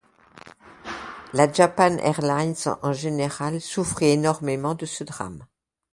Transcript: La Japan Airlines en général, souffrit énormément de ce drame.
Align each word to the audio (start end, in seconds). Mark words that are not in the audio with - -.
La 1.33 1.53
Japan 1.53 1.97
Airlines 2.01 2.69
en 2.81 2.91
général, 2.91 3.61
souffrit 3.61 4.07
énormément 4.09 4.73
de 4.73 4.87
ce 4.87 5.03
drame. 5.03 5.45